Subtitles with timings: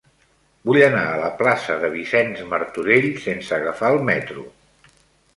[0.67, 4.47] Vull anar a la plaça de Vicenç Martorell sense agafar el metro.